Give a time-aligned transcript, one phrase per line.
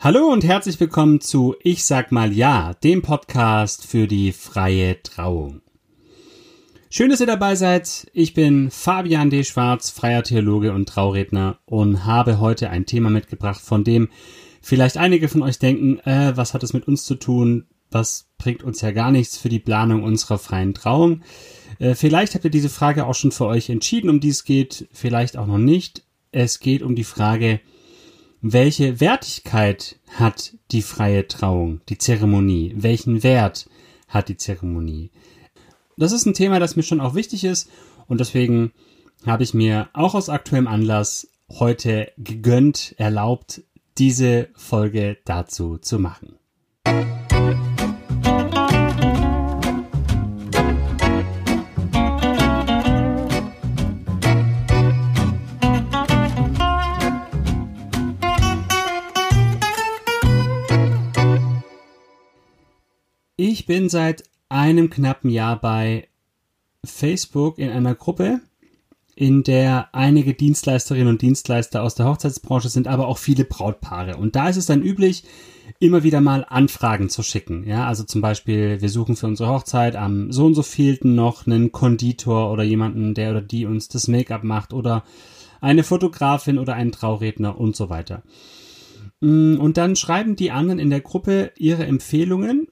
[0.00, 5.60] Hallo und herzlich willkommen zu Ich sag mal ja, dem Podcast für die freie Trauung.
[6.88, 8.06] Schön, dass ihr dabei seid.
[8.12, 9.42] Ich bin Fabian D.
[9.42, 14.08] Schwarz, freier Theologe und Trauredner und habe heute ein Thema mitgebracht, von dem
[14.62, 17.66] vielleicht einige von euch denken, äh, was hat es mit uns zu tun?
[17.90, 21.22] Was bringt uns ja gar nichts für die Planung unserer freien Trauung?
[21.80, 24.86] Äh, vielleicht habt ihr diese Frage auch schon für euch entschieden, um die es geht,
[24.92, 26.04] vielleicht auch noch nicht.
[26.30, 27.58] Es geht um die Frage,
[28.40, 32.74] welche Wertigkeit hat die freie Trauung, die Zeremonie?
[32.76, 33.68] Welchen Wert
[34.06, 35.10] hat die Zeremonie?
[35.96, 37.68] Das ist ein Thema, das mir schon auch wichtig ist
[38.06, 38.72] und deswegen
[39.26, 43.62] habe ich mir auch aus aktuellem Anlass heute gegönnt, erlaubt,
[43.98, 46.38] diese Folge dazu zu machen.
[63.40, 66.08] Ich bin seit einem knappen Jahr bei
[66.84, 68.40] Facebook in einer Gruppe,
[69.14, 74.16] in der einige Dienstleisterinnen und Dienstleister aus der Hochzeitsbranche sind, aber auch viele Brautpaare.
[74.16, 75.22] Und da ist es dann üblich,
[75.78, 77.62] immer wieder mal Anfragen zu schicken.
[77.64, 81.46] Ja, also zum Beispiel, wir suchen für unsere Hochzeit am so und so vielten noch
[81.46, 85.04] einen Konditor oder jemanden, der oder die uns das Make-up macht oder
[85.60, 88.24] eine Fotografin oder einen Trauredner und so weiter.
[89.20, 92.66] Mm, und dann schreiben die anderen in der Gruppe ihre Empfehlungen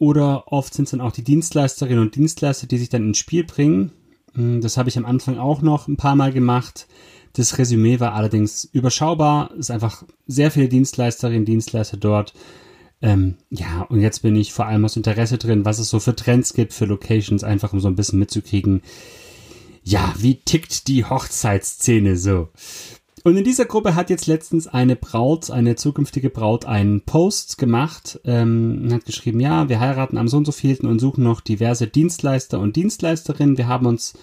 [0.00, 3.44] oder oft sind es dann auch die Dienstleisterinnen und Dienstleister, die sich dann ins Spiel
[3.44, 3.92] bringen.
[4.34, 6.88] Hm, das habe ich am Anfang auch noch ein paar Mal gemacht.
[7.34, 9.50] Das Resümee war allerdings überschaubar.
[9.52, 12.32] Es ist einfach sehr viele Dienstleisterinnen und Dienstleister dort.
[13.02, 16.16] Ähm, ja, und jetzt bin ich vor allem aus Interesse drin, was es so für
[16.16, 18.80] Trends gibt, für Locations, einfach um so ein bisschen mitzukriegen.
[19.82, 22.48] Ja, wie tickt die Hochzeitsszene so?
[23.22, 28.18] Und in dieser Gruppe hat jetzt letztens eine Braut, eine zukünftige Braut, einen Post gemacht,
[28.24, 31.86] ähm, hat geschrieben, ja, wir heiraten am so und so vielten und suchen noch diverse
[31.86, 33.58] Dienstleister und Dienstleisterinnen.
[33.58, 34.14] Wir haben uns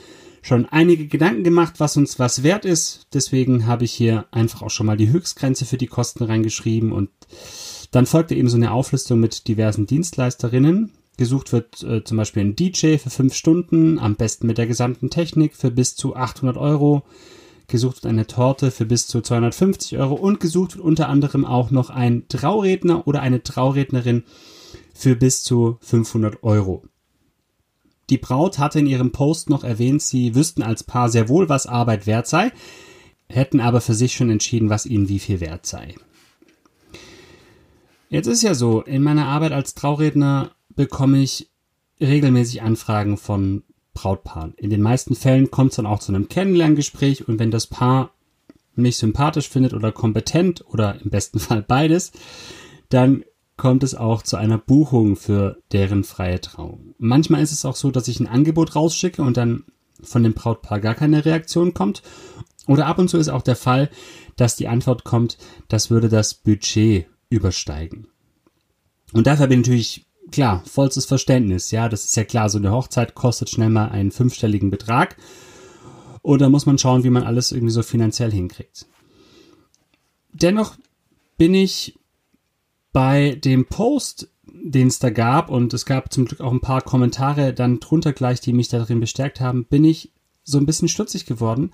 [0.41, 3.07] schon einige Gedanken gemacht, was uns was wert ist.
[3.13, 7.09] Deswegen habe ich hier einfach auch schon mal die Höchstgrenze für die Kosten reingeschrieben und
[7.91, 10.91] dann folgte eben so eine Auflistung mit diversen Dienstleisterinnen.
[11.17, 15.09] Gesucht wird äh, zum Beispiel ein DJ für fünf Stunden, am besten mit der gesamten
[15.09, 17.03] Technik für bis zu 800 Euro
[17.67, 21.71] gesucht wird eine Torte für bis zu 250 Euro und gesucht wird unter anderem auch
[21.71, 24.23] noch ein Trauredner oder eine Traurednerin
[24.93, 26.83] für bis zu 500 Euro.
[28.09, 31.67] Die Braut hatte in ihrem Post noch erwähnt, sie wüssten als Paar sehr wohl, was
[31.67, 32.51] Arbeit wert sei,
[33.27, 35.95] hätten aber für sich schon entschieden, was ihnen wie viel wert sei.
[38.09, 41.49] Jetzt ist ja so, in meiner Arbeit als Trauredner bekomme ich
[41.99, 43.63] regelmäßig Anfragen von
[43.97, 44.51] Brautpaar.
[44.57, 48.11] In den meisten Fällen kommt es dann auch zu einem Kennenlerngespräch und wenn das Paar
[48.75, 52.11] mich sympathisch findet oder kompetent oder im besten Fall beides,
[52.89, 53.23] dann
[53.55, 56.93] kommt es auch zu einer Buchung für deren freie Trauung.
[56.99, 59.63] Manchmal ist es auch so, dass ich ein Angebot rausschicke und dann
[60.03, 62.03] von dem Brautpaar gar keine Reaktion kommt.
[62.67, 63.89] Oder ab und zu ist auch der Fall,
[64.35, 68.07] dass die Antwort kommt, das würde das Budget übersteigen.
[69.13, 71.71] Und dafür bin ich natürlich klar, vollstes Verständnis.
[71.71, 75.17] Ja, das ist ja klar, so eine Hochzeit kostet schnell mal einen fünfstelligen Betrag.
[76.21, 78.85] Und da muss man schauen, wie man alles irgendwie so finanziell hinkriegt.
[80.33, 80.75] Dennoch
[81.37, 81.97] bin ich
[82.91, 86.81] bei dem Post, den es da gab, und es gab zum Glück auch ein paar
[86.81, 90.11] Kommentare dann drunter gleich, die mich darin bestärkt haben, bin ich
[90.43, 91.71] so ein bisschen stutzig geworden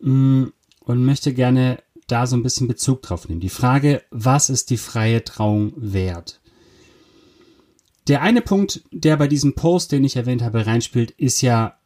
[0.00, 0.44] mm,
[0.80, 3.40] und möchte gerne da so ein bisschen Bezug drauf nehmen.
[3.40, 6.40] Die Frage, was ist die freie Trauung wert?
[8.08, 11.76] Der eine Punkt, der bei diesem Post, den ich erwähnt habe, reinspielt, ist ja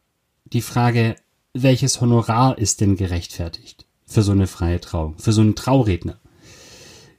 [0.45, 1.15] die Frage,
[1.53, 6.19] welches Honorar ist denn gerechtfertigt für so eine freie Trauung, für so einen Trauredner?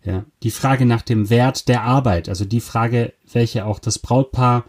[0.04, 4.64] Ja, die Frage nach dem Wert der Arbeit, also die Frage, welche auch das Brautpaar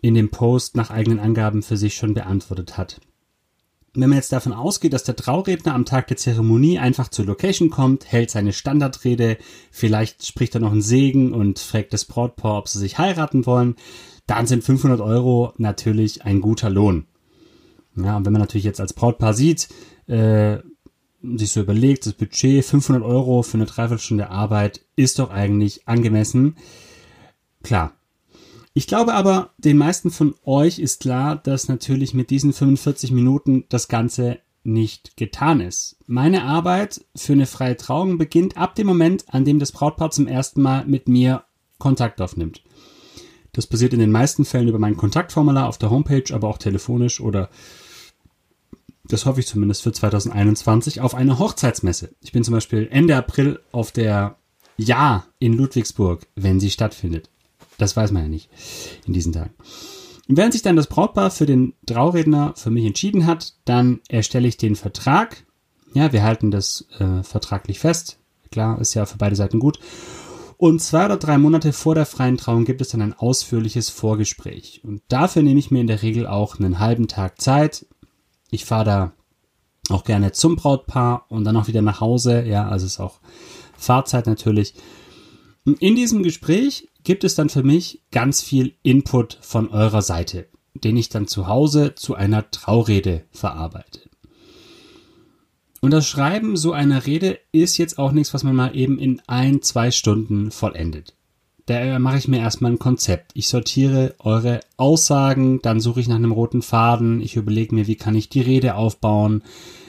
[0.00, 3.00] in dem Post nach eigenen Angaben für sich schon beantwortet hat.
[3.96, 7.70] Wenn man jetzt davon ausgeht, dass der Trauredner am Tag der Zeremonie einfach zur Location
[7.70, 9.38] kommt, hält seine Standardrede,
[9.70, 13.76] vielleicht spricht er noch einen Segen und fragt das Brautpaar, ob sie sich heiraten wollen,
[14.26, 17.06] dann sind 500 Euro natürlich ein guter Lohn.
[17.96, 19.68] Ja, und wenn man natürlich jetzt als Brautpaar sieht,
[20.08, 20.58] äh,
[21.22, 26.56] sich so überlegt, das Budget 500 Euro für eine Dreiviertelstunde Arbeit ist doch eigentlich angemessen.
[27.62, 27.92] Klar,
[28.74, 33.64] ich glaube aber, den meisten von euch ist klar, dass natürlich mit diesen 45 Minuten
[33.68, 35.96] das Ganze nicht getan ist.
[36.06, 40.26] Meine Arbeit für eine freie Trauung beginnt ab dem Moment, an dem das Brautpaar zum
[40.26, 41.44] ersten Mal mit mir
[41.78, 42.62] Kontakt aufnimmt.
[43.52, 47.20] Das passiert in den meisten Fällen über mein Kontaktformular auf der Homepage, aber auch telefonisch
[47.20, 47.50] oder
[49.06, 52.14] das hoffe ich zumindest für 2021 auf eine Hochzeitsmesse.
[52.22, 54.36] Ich bin zum Beispiel Ende April auf der
[54.76, 57.30] Ja, in Ludwigsburg, wenn sie stattfindet.
[57.84, 58.48] Das weiß man ja nicht
[59.06, 59.52] in diesen Tagen.
[60.26, 64.48] Und während sich dann das Brautpaar für den Trauredner für mich entschieden hat, dann erstelle
[64.48, 65.44] ich den Vertrag.
[65.92, 68.18] Ja, wir halten das äh, vertraglich fest.
[68.50, 69.78] Klar, ist ja für beide Seiten gut.
[70.56, 74.80] Und zwei oder drei Monate vor der freien Trauung gibt es dann ein ausführliches Vorgespräch.
[74.82, 77.84] Und dafür nehme ich mir in der Regel auch einen halben Tag Zeit.
[78.50, 79.12] Ich fahre da
[79.90, 82.44] auch gerne zum Brautpaar und dann auch wieder nach Hause.
[82.46, 83.20] Ja, also ist auch
[83.76, 84.74] Fahrzeit natürlich.
[85.66, 90.96] In diesem Gespräch gibt es dann für mich ganz viel Input von eurer Seite, den
[90.96, 94.00] ich dann zu Hause zu einer Traurede verarbeite.
[95.80, 99.20] Und das Schreiben so einer Rede ist jetzt auch nichts, was man mal eben in
[99.26, 101.14] ein, zwei Stunden vollendet.
[101.66, 103.32] Da mache ich mir erstmal ein Konzept.
[103.34, 107.96] Ich sortiere eure Aussagen, dann suche ich nach einem roten Faden, ich überlege mir, wie
[107.96, 109.42] kann ich die Rede aufbauen,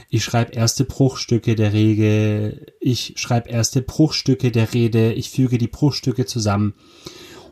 [0.10, 5.68] ich schreibe erste Bruchstücke der Rede, ich schreibe erste Bruchstücke der Rede, ich füge die
[5.68, 6.74] Bruchstücke zusammen.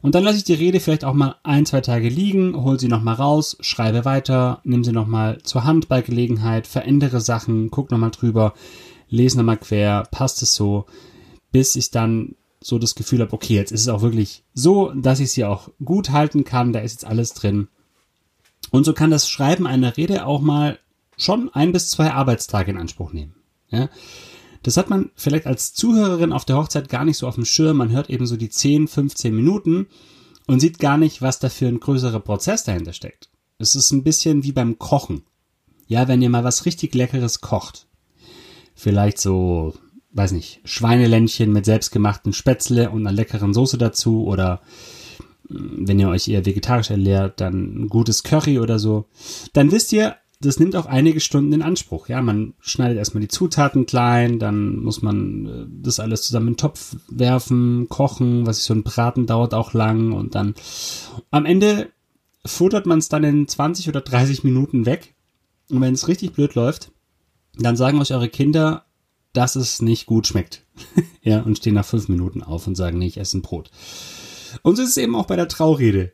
[0.01, 2.89] Und dann lasse ich die Rede vielleicht auch mal ein, zwei Tage liegen, hole sie
[2.89, 8.11] nochmal raus, schreibe weiter, nehme sie nochmal zur Hand bei Gelegenheit, verändere Sachen, guck nochmal
[8.11, 8.53] drüber,
[9.07, 10.85] lese nochmal quer, passt es so,
[11.53, 15.21] bis ich dann so das Gefühl habe, okay, jetzt ist es auch wirklich so, dass
[15.21, 17.69] ich sie auch gut halten kann, da ist jetzt alles drin.
[18.71, 20.79] Und so kann das Schreiben einer Rede auch mal
[21.17, 23.35] schon ein bis zwei Arbeitstage in Anspruch nehmen.
[23.69, 23.89] Ja?
[24.63, 27.77] Das hat man vielleicht als Zuhörerin auf der Hochzeit gar nicht so auf dem Schirm.
[27.77, 29.87] Man hört eben so die 10, 15 Minuten
[30.47, 33.29] und sieht gar nicht, was da für ein größerer Prozess dahinter steckt.
[33.57, 35.23] Es ist ein bisschen wie beim Kochen.
[35.87, 37.87] Ja, wenn ihr mal was richtig Leckeres kocht.
[38.73, 39.73] Vielleicht so,
[40.11, 44.61] weiß nicht, Schweineländchen mit selbstgemachten Spätzle und einer leckeren Soße dazu oder
[45.49, 49.05] mm, wenn ihr euch eher vegetarisch ernährt, dann ein gutes Curry oder so.
[49.51, 52.07] Dann wisst ihr, das nimmt auch einige Stunden in Anspruch.
[52.07, 56.53] Ja, man schneidet erstmal die Zutaten klein, dann muss man äh, das alles zusammen in
[56.53, 60.53] den Topf werfen, kochen, was ist so ein Braten dauert auch lang und dann
[61.31, 61.89] am Ende
[62.45, 65.15] futtert man es dann in 20 oder 30 Minuten weg.
[65.69, 66.91] Und wenn es richtig blöd läuft,
[67.57, 68.85] dann sagen euch eure Kinder,
[69.31, 70.65] dass es nicht gut schmeckt.
[71.21, 73.71] ja, und stehen nach fünf Minuten auf und sagen, nee, ich esse ein Brot.
[74.61, 76.11] Und so ist es eben auch bei der Traurede.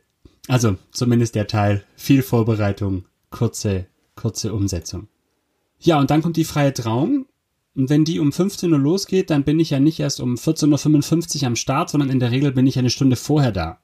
[0.48, 1.84] Also, zumindest der Teil.
[1.96, 3.86] Viel Vorbereitung, kurze
[4.20, 5.08] kurze Umsetzung.
[5.78, 7.26] Ja, und dann kommt die freie Trauung.
[7.74, 11.40] Und wenn die um 15 Uhr losgeht, dann bin ich ja nicht erst um 14.55
[11.40, 13.78] Uhr am Start, sondern in der Regel bin ich eine Stunde vorher da.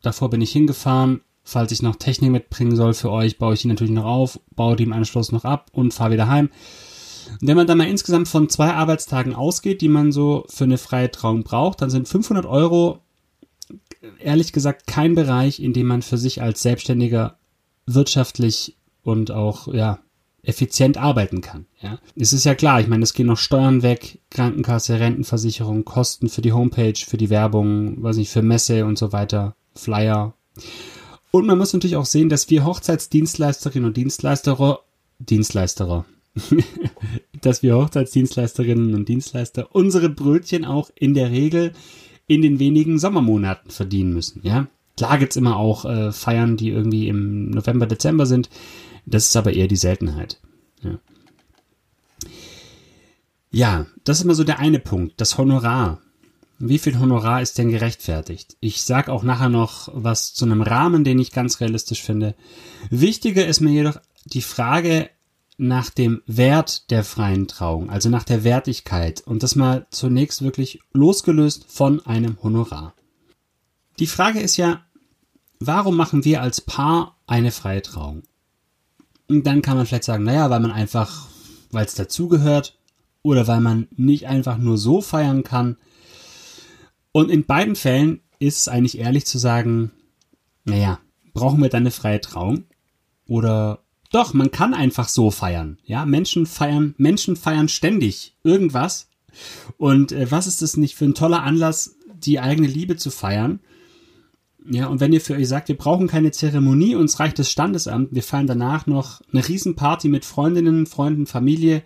[0.00, 1.20] Davor bin ich hingefahren.
[1.44, 4.76] Falls ich noch Technik mitbringen soll für euch, baue ich die natürlich noch auf, baue
[4.76, 6.50] die im Anschluss noch ab und fahre wieder heim.
[7.40, 10.78] Und wenn man dann mal insgesamt von zwei Arbeitstagen ausgeht, die man so für eine
[10.78, 13.00] freie Trauung braucht, dann sind 500 Euro
[14.18, 17.38] ehrlich gesagt kein Bereich, in dem man für sich als Selbstständiger
[17.86, 20.00] wirtschaftlich und auch, ja,
[20.42, 21.66] effizient arbeiten kann.
[21.80, 22.80] Ja, es ist ja klar.
[22.80, 27.30] Ich meine, es gehen noch Steuern weg, Krankenkasse, Rentenversicherung, Kosten für die Homepage, für die
[27.30, 30.34] Werbung, weiß nicht, für Messe und so weiter, Flyer.
[31.30, 34.80] Und man muss natürlich auch sehen, dass wir Hochzeitsdienstleisterinnen und Dienstleisterer,
[35.20, 36.04] Dienstleisterer,
[37.40, 41.72] dass wir Hochzeitsdienstleisterinnen und Dienstleister unsere Brötchen auch in der Regel
[42.26, 44.40] in den wenigen Sommermonaten verdienen müssen.
[44.42, 44.66] Ja,
[44.96, 48.50] klar gibt's immer auch äh, Feiern, die irgendwie im November, Dezember sind.
[49.06, 50.40] Das ist aber eher die Seltenheit.
[50.82, 50.98] Ja.
[53.50, 56.00] ja, das ist immer so der eine Punkt, das Honorar.
[56.58, 58.56] Wie viel Honorar ist denn gerechtfertigt?
[58.60, 62.36] Ich sag auch nachher noch was zu einem Rahmen, den ich ganz realistisch finde.
[62.90, 65.10] Wichtiger ist mir jedoch die Frage
[65.56, 70.80] nach dem Wert der freien Trauung, also nach der Wertigkeit und das mal zunächst wirklich
[70.92, 72.94] losgelöst von einem Honorar.
[73.98, 74.84] Die Frage ist ja,
[75.60, 78.22] warum machen wir als Paar eine freie Trauung?
[79.32, 81.26] Und dann kann man vielleicht sagen, naja, weil man einfach,
[81.70, 82.76] weil es dazugehört
[83.22, 85.78] oder weil man nicht einfach nur so feiern kann.
[87.12, 89.90] Und in beiden Fällen ist es eigentlich ehrlich zu sagen,
[90.66, 90.98] naja,
[91.32, 92.64] brauchen wir dann eine freie Trauung?
[93.26, 93.78] Oder
[94.10, 95.78] doch, man kann einfach so feiern.
[95.82, 99.08] Ja, Menschen feiern, Menschen feiern ständig irgendwas.
[99.78, 103.60] Und äh, was ist das nicht für ein toller Anlass, die eigene Liebe zu feiern?
[104.70, 108.14] Ja, und wenn ihr für euch sagt, wir brauchen keine Zeremonie, uns reicht das Standesamt,
[108.14, 111.82] wir feiern danach noch eine Riesenparty mit Freundinnen, Freunden, Familie,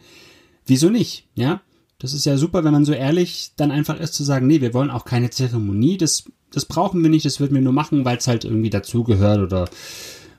[0.66, 1.26] wieso nicht?
[1.34, 1.62] Ja,
[1.98, 4.74] das ist ja super, wenn man so ehrlich dann einfach ist zu sagen, nee, wir
[4.74, 8.18] wollen auch keine Zeremonie, das, das brauchen wir nicht, das würden wir nur machen, weil
[8.18, 9.70] es halt irgendwie dazugehört oder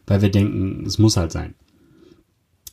[0.06, 1.56] weil wir denken, es muss halt sein.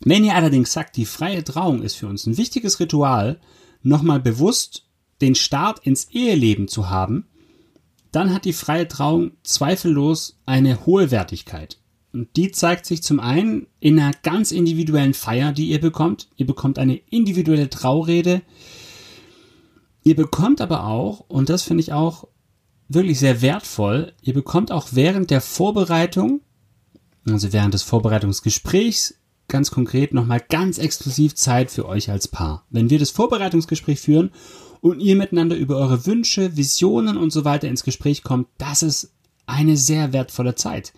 [0.01, 3.41] Wenn ihr allerdings sagt, die freie Trauung ist für uns ein wichtiges Ritual,
[3.83, 4.85] nochmal bewusst
[5.23, 7.27] den Start ins Eheleben zu haben,
[8.15, 11.79] dann hat die freie Trauung zweifellos eine hohe Wertigkeit.
[12.13, 16.29] Und die zeigt sich zum einen in einer ganz individuellen Feier, die ihr bekommt.
[16.37, 18.43] Ihr bekommt eine individuelle Traurede.
[20.05, 22.29] Ihr bekommt aber auch, und das finde ich auch
[22.89, 26.43] wirklich sehr wertvoll, ihr bekommt auch während der Vorbereitung,
[27.27, 29.15] also während des Vorbereitungsgesprächs,
[29.49, 32.65] ganz konkret nochmal ganz exklusiv Zeit für euch als Paar.
[32.71, 34.31] Wenn wir das Vorbereitungsgespräch führen
[34.85, 39.13] und ihr miteinander über eure Wünsche, Visionen und so weiter ins Gespräch kommt, das ist
[39.47, 40.93] eine sehr wertvolle Zeit.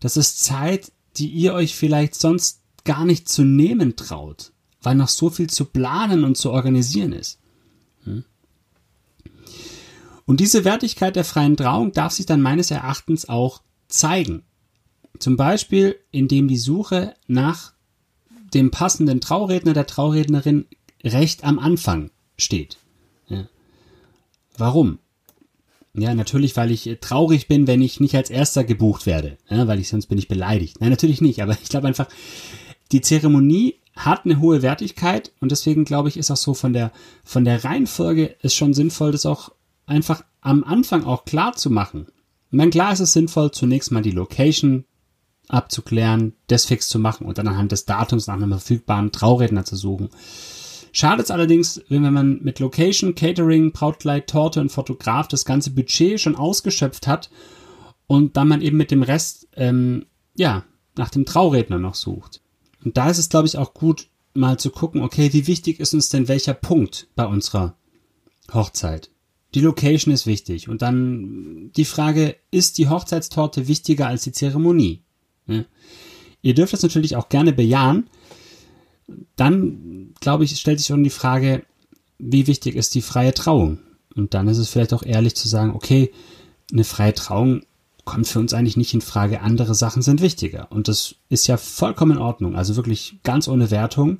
[0.00, 4.50] Das ist Zeit, die ihr euch vielleicht sonst gar nicht zu nehmen traut,
[4.82, 7.38] weil noch so viel zu planen und zu organisieren ist.
[8.02, 8.24] Hm?
[10.26, 14.42] Und diese Wertigkeit der freien Trauung darf sich dann meines Erachtens auch zeigen.
[15.20, 17.74] Zum Beispiel, indem die Suche nach
[18.54, 20.66] dem passenden Trauredner, der Traurednerin
[21.04, 22.78] recht am Anfang steht.
[24.56, 24.98] Warum?
[25.96, 29.78] Ja, natürlich, weil ich traurig bin, wenn ich nicht als erster gebucht werde, ja, weil
[29.78, 30.80] ich sonst bin ich beleidigt.
[30.80, 32.08] Nein, natürlich nicht, aber ich glaube einfach,
[32.92, 36.90] die Zeremonie hat eine hohe Wertigkeit und deswegen glaube ich, ist auch so von der
[37.22, 39.52] von der Reihenfolge ist schon sinnvoll, das auch
[39.86, 42.06] einfach am Anfang auch klar zu machen.
[42.50, 44.84] Ich meine, klar ist es sinnvoll, zunächst mal die Location
[45.48, 49.76] abzuklären, das fix zu machen und dann anhand des Datums nach einem verfügbaren Trauredner zu
[49.76, 50.08] suchen.
[50.96, 56.20] Schade ist allerdings, wenn man mit Location, Catering, Brautkleid, Torte und Fotograf das ganze Budget
[56.20, 57.30] schon ausgeschöpft hat
[58.06, 60.64] und dann man eben mit dem Rest, ähm, ja,
[60.96, 62.42] nach dem Trauredner noch sucht.
[62.84, 65.94] Und da ist es, glaube ich, auch gut, mal zu gucken, okay, wie wichtig ist
[65.94, 67.74] uns denn welcher Punkt bei unserer
[68.52, 69.10] Hochzeit?
[69.54, 70.68] Die Location ist wichtig.
[70.68, 75.02] Und dann die Frage, ist die Hochzeitstorte wichtiger als die Zeremonie?
[75.48, 75.64] Ja.
[76.40, 78.08] Ihr dürft das natürlich auch gerne bejahen.
[79.36, 81.64] Dann, glaube ich, stellt sich schon die Frage,
[82.18, 83.78] wie wichtig ist die freie Trauung?
[84.14, 86.12] Und dann ist es vielleicht auch ehrlich zu sagen, okay,
[86.72, 87.62] eine freie Trauung
[88.04, 89.40] kommt für uns eigentlich nicht in Frage.
[89.40, 90.70] Andere Sachen sind wichtiger.
[90.70, 92.54] Und das ist ja vollkommen in Ordnung.
[92.54, 94.18] Also wirklich ganz ohne Wertung.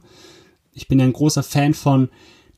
[0.72, 2.08] Ich bin ja ein großer Fan von,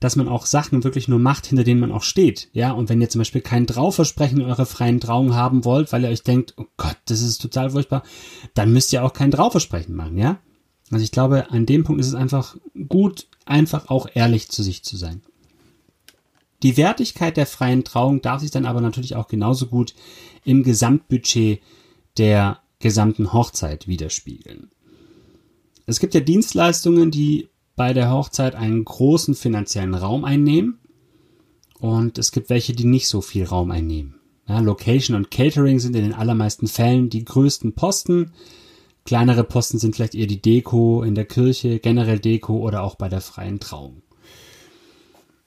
[0.01, 2.49] dass man auch Sachen wirklich nur macht, hinter denen man auch steht.
[2.53, 6.05] Ja, und wenn ihr zum Beispiel kein Trauversprechen in eurer freien Trauung haben wollt, weil
[6.05, 8.03] ihr euch denkt, oh Gott, das ist total furchtbar,
[8.55, 10.39] dann müsst ihr auch kein Trauversprechen machen, ja?
[10.91, 12.57] Also ich glaube, an dem Punkt ist es einfach
[12.89, 15.23] gut, einfach auch ehrlich zu sich zu sein.
[16.63, 19.95] Die Wertigkeit der freien Trauung darf sich dann aber natürlich auch genauso gut
[20.45, 21.61] im Gesamtbudget
[22.17, 24.71] der gesamten Hochzeit widerspiegeln.
[25.87, 30.79] Es gibt ja Dienstleistungen, die bei der Hochzeit einen großen finanziellen Raum einnehmen
[31.79, 34.19] und es gibt welche, die nicht so viel Raum einnehmen.
[34.49, 38.33] Ja, Location und Catering sind in den allermeisten Fällen die größten Posten.
[39.07, 43.09] Kleinere Posten sind vielleicht eher die Deko in der Kirche, generell Deko oder auch bei
[43.09, 44.03] der freien Trauung.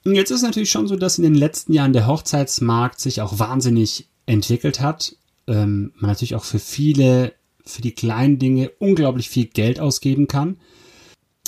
[0.05, 3.21] Und jetzt ist es natürlich schon so, dass in den letzten Jahren der Hochzeitsmarkt sich
[3.21, 5.15] auch wahnsinnig entwickelt hat.
[5.45, 7.33] Ähm, man natürlich auch für viele,
[7.65, 10.57] für die kleinen Dinge unglaublich viel Geld ausgeben kann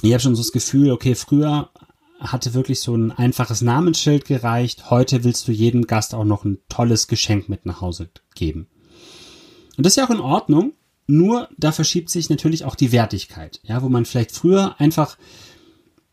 [0.02, 1.70] ich habe schon so das Gefühl, okay, früher
[2.20, 4.90] hatte wirklich so ein einfaches Namensschild gereicht.
[4.90, 8.68] Heute willst du jedem Gast auch noch ein tolles Geschenk mit nach Hause geben.
[9.78, 10.74] Und das ist ja auch in Ordnung.
[11.12, 13.60] Nur da verschiebt sich natürlich auch die Wertigkeit.
[13.64, 15.18] Ja, wo man vielleicht früher einfach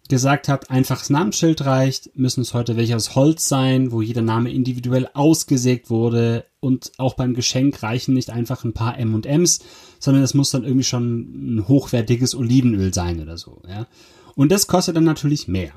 [0.09, 4.51] gesagt hat, einfaches Namensschild reicht, müssen es heute welche aus Holz sein, wo jeder Name
[4.51, 9.61] individuell ausgesägt wurde und auch beim Geschenk reichen nicht einfach ein paar M&Ms,
[10.01, 13.87] sondern es muss dann irgendwie schon ein hochwertiges Olivenöl sein oder so, ja.
[14.35, 15.75] Und das kostet dann natürlich mehr.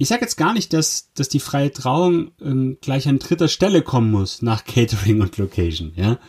[0.00, 3.82] Ich sage jetzt gar nicht, dass, dass die freie Trauung ähm, gleich an dritter Stelle
[3.82, 6.20] kommen muss nach Catering und Location, ja.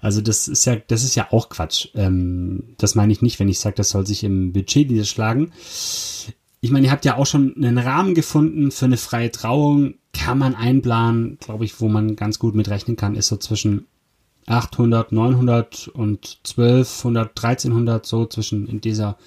[0.00, 1.88] Also das ist ja, das ist ja auch Quatsch.
[1.94, 5.52] Ähm, das meine ich nicht, wenn ich sage, das soll sich im Budget niederschlagen.
[6.62, 9.94] Ich meine, ihr habt ja auch schon einen Rahmen gefunden für eine freie Trauung.
[10.14, 13.86] Kann man einplanen, glaube ich, wo man ganz gut mitrechnen kann, ist so zwischen
[14.46, 19.18] 800, 900 und 1200, 1300, so zwischen in dieser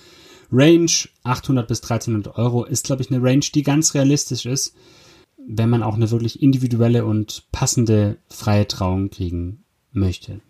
[0.51, 0.91] Range
[1.23, 4.75] 800 bis 1300 Euro ist, glaube ich, eine Range, die ganz realistisch ist,
[5.47, 10.41] wenn man auch eine wirklich individuelle und passende freie Trauung kriegen möchte.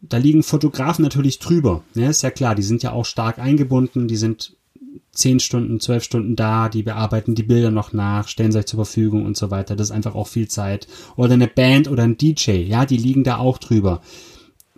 [0.00, 1.84] Da liegen Fotografen natürlich drüber.
[1.94, 4.56] Ja, ist ja klar, die sind ja auch stark eingebunden, die sind
[5.12, 9.26] zehn Stunden, zwölf Stunden da, die bearbeiten die Bilder noch nach, stellen sich zur Verfügung
[9.26, 9.76] und so weiter.
[9.76, 10.88] Das ist einfach auch viel Zeit.
[11.16, 14.00] Oder eine Band oder ein DJ, ja, die liegen da auch drüber.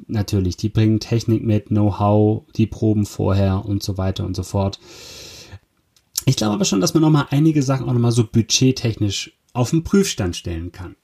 [0.07, 4.79] Natürlich, die bringen Technik mit, Know-how, die proben vorher und so weiter und so fort.
[6.25, 9.85] Ich glaube aber schon, dass man nochmal einige Sachen auch nochmal so budgettechnisch auf den
[9.85, 10.97] Prüfstand stellen kann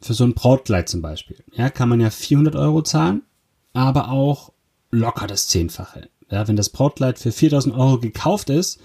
[0.00, 3.22] für so ein Brautkleid zum Beispiel, ja, kann man ja 400 Euro zahlen,
[3.72, 4.52] aber auch
[4.90, 6.08] locker das Zehnfache.
[6.30, 8.80] Ja, wenn das Brautkleid für 4000 Euro gekauft ist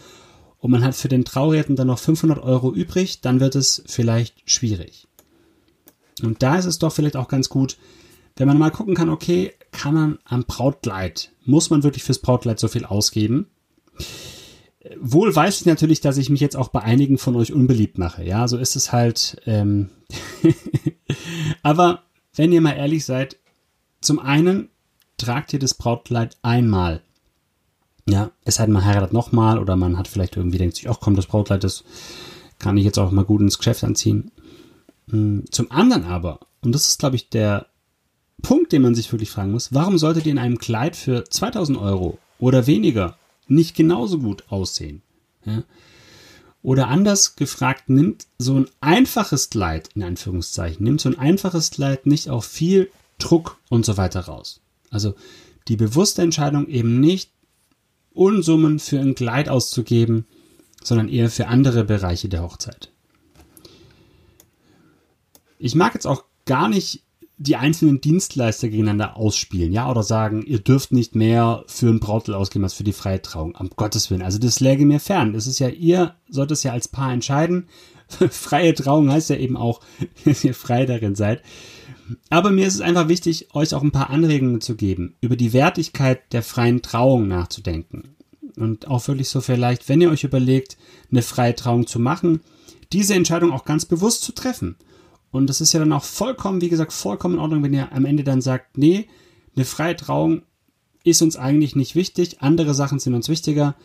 [0.60, 4.50] und man hat für den Trauredner dann noch 500 Euro übrig, dann wird es vielleicht
[4.50, 5.07] schwierig.
[6.22, 7.77] Und da ist es doch vielleicht auch ganz gut,
[8.36, 12.60] wenn man mal gucken kann, okay, kann man am Brautkleid, muss man wirklich fürs Brautkleid
[12.60, 13.48] so viel ausgeben?
[15.00, 18.24] wohl weiß ich natürlich, dass ich mich jetzt auch bei einigen von euch unbeliebt mache.
[18.24, 19.42] Ja, so ist es halt.
[19.46, 19.89] Ähm
[21.63, 22.04] Aber
[22.36, 23.38] wenn ihr mal ehrlich seid,
[24.01, 24.70] zum einen
[25.18, 27.01] tragt ihr das Brautkleid einmal.
[28.08, 31.15] Ja, es sei man heiratet nochmal oder man hat vielleicht irgendwie denkt sich, ach komm,
[31.15, 31.84] das Brautkleid, das
[32.60, 34.32] kann ich jetzt auch mal gut ins Geschäft anziehen.
[35.10, 37.68] Hm, zum anderen aber, und das ist, glaube ich, der
[38.42, 41.77] Punkt, den man sich wirklich fragen muss, warum solltet ihr in einem Kleid für 2000
[41.77, 45.01] Euro oder weniger nicht genauso gut aussehen?
[45.46, 45.63] Ja?
[46.62, 52.08] Oder anders gefragt, nimmt so ein einfaches Kleid, in Anführungszeichen, nimmt so ein einfaches Kleid
[52.08, 52.89] nicht auch viel
[53.20, 54.62] Druck und so weiter raus.
[54.89, 55.13] Also
[55.68, 57.32] die bewusste Entscheidung eben nicht
[58.13, 60.25] Unsummen für ein Kleid auszugeben,
[60.84, 62.92] sondern eher für andere Bereiche der Hochzeit.
[65.60, 67.04] Ich mag jetzt auch gar nicht
[67.38, 72.34] die einzelnen Dienstleister gegeneinander ausspielen, ja, oder sagen, ihr dürft nicht mehr für ein Brautel
[72.34, 73.56] ausgeben als für die freie Trauung.
[73.58, 74.22] Am Gottes Willen.
[74.22, 75.34] Also das läge mir fern.
[75.34, 77.68] Das ist ja, ihr sollt es ja als Paar entscheiden.
[78.30, 79.82] freie Trauung heißt ja eben auch,
[80.25, 81.42] dass ihr frei darin seid.
[82.30, 85.54] Aber mir ist es einfach wichtig, euch auch ein paar Anregungen zu geben, über die
[85.54, 88.15] Wertigkeit der freien Trauung nachzudenken.
[88.58, 90.77] Und auch wirklich so vielleicht, wenn ihr euch überlegt,
[91.12, 92.42] eine freie Trauung zu machen,
[92.94, 94.75] diese Entscheidung auch ganz bewusst zu treffen.
[95.36, 98.06] Und das ist ja dann auch vollkommen, wie gesagt, vollkommen in Ordnung, wenn ihr am
[98.06, 99.08] Ende dann sagt, nee,
[99.56, 100.44] eine freie Trauung
[101.04, 103.75] ist uns eigentlich nicht wichtig, andere Sachen sind uns wichtiger.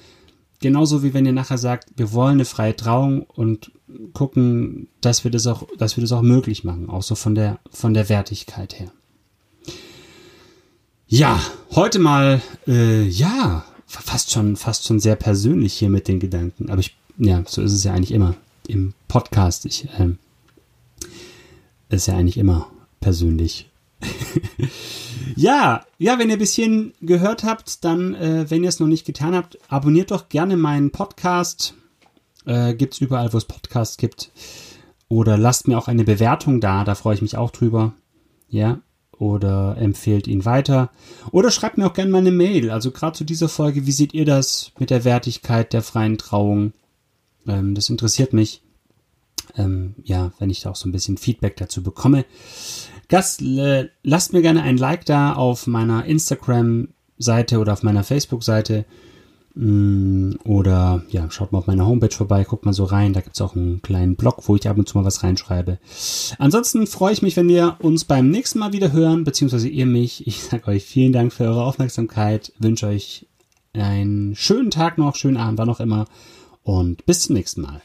[0.61, 3.73] Genauso wie wenn ihr nachher sagt, wir wollen eine freie Trauung und
[4.13, 7.59] gucken, dass wir das auch, dass wir das auch möglich machen, auch so von der,
[7.71, 8.93] von der Wertigkeit her.
[11.09, 11.41] Ja,
[11.73, 16.71] heute mal, äh, ja, fast schon, fast schon sehr persönlich hier mit den Gedanken.
[16.71, 18.37] Aber ich, ja, so ist es ja eigentlich immer
[18.69, 19.67] im Podcast.
[19.67, 20.11] Ich, äh,
[21.97, 22.69] ist ja eigentlich immer
[23.01, 23.71] persönlich.
[25.37, 29.05] ja, ja, wenn ihr ein bisschen gehört habt, dann, äh, wenn ihr es noch nicht
[29.05, 31.75] getan habt, abonniert doch gerne meinen Podcast.
[32.47, 34.31] Äh, es überall, wo es Podcasts gibt.
[35.09, 37.95] Oder lasst mir auch eine Bewertung da, da freue ich mich auch drüber.
[38.49, 38.81] Ja.
[39.19, 40.91] Oder empfehlt ihn weiter.
[41.31, 42.71] Oder schreibt mir auch gerne mal eine Mail.
[42.71, 46.73] Also gerade zu dieser Folge, wie seht ihr das mit der Wertigkeit der freien Trauung?
[47.47, 48.63] Ähm, das interessiert mich.
[49.57, 52.25] Ähm, ja, wenn ich da auch so ein bisschen Feedback dazu bekomme.
[53.09, 58.85] Gast, äh, lasst mir gerne ein Like da auf meiner Instagram-Seite oder auf meiner Facebook-Seite.
[59.55, 63.13] Mm, oder ja, schaut mal auf meiner Homepage vorbei, guckt mal so rein.
[63.13, 65.79] Da gibt es auch einen kleinen Blog, wo ich ab und zu mal was reinschreibe.
[66.39, 70.27] Ansonsten freue ich mich, wenn wir uns beim nächsten Mal wieder hören, beziehungsweise ihr mich.
[70.27, 73.27] Ich sage euch vielen Dank für eure Aufmerksamkeit, wünsche euch
[73.73, 76.07] einen schönen Tag noch, schönen Abend, wann auch immer
[76.63, 77.83] und bis zum nächsten Mal.